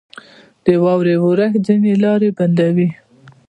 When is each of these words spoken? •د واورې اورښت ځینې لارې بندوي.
•د 0.65 0.67
واورې 0.83 1.15
اورښت 1.23 1.57
ځینې 1.67 1.93
لارې 2.03 2.29
بندوي. 2.37 2.89